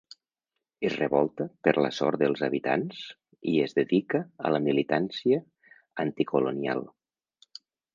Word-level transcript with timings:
Es 0.87 0.95
revolta 1.01 1.47
per 1.67 1.73
la 1.87 1.91
sort 1.99 2.23
dels 2.23 2.41
habitants 2.49 3.03
i 3.53 3.55
es 3.69 3.79
dedica 3.83 4.25
a 4.49 4.57
la 4.57 4.65
militància 4.73 5.43
anticolonial. 6.09 6.87